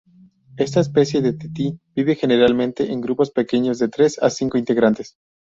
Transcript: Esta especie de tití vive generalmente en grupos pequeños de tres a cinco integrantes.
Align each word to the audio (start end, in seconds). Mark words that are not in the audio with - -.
Esta 0.57 0.79
especie 0.79 1.21
de 1.21 1.33
tití 1.33 1.79
vive 1.95 2.15
generalmente 2.15 2.91
en 2.91 3.01
grupos 3.01 3.29
pequeños 3.29 3.77
de 3.77 3.87
tres 3.87 4.17
a 4.23 4.31
cinco 4.31 4.57
integrantes. 4.57 5.15